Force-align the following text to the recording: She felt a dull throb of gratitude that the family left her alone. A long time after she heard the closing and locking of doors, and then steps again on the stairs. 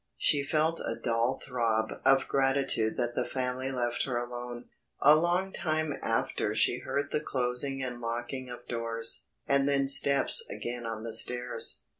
She 0.17 0.41
felt 0.43 0.79
a 0.79 0.95
dull 0.99 1.39
throb 1.45 1.91
of 2.03 2.27
gratitude 2.27 2.97
that 2.97 3.13
the 3.13 3.23
family 3.23 3.71
left 3.71 4.05
her 4.05 4.17
alone. 4.17 4.65
A 4.99 5.15
long 5.15 5.53
time 5.53 5.93
after 6.01 6.55
she 6.55 6.79
heard 6.79 7.11
the 7.11 7.21
closing 7.21 7.83
and 7.83 8.01
locking 8.01 8.49
of 8.49 8.67
doors, 8.67 9.25
and 9.45 9.67
then 9.69 9.87
steps 9.87 10.43
again 10.49 10.87
on 10.87 11.03
the 11.03 11.13
stairs. 11.13 11.83